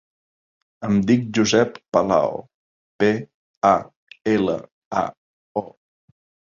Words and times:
Em 0.87 0.95
dic 1.11 1.27
Josep 1.39 1.77
Palao: 1.97 2.41
pe, 3.03 3.13
a, 3.73 3.75
ela, 4.37 4.59
a, 5.05 5.07
o. 5.65 5.67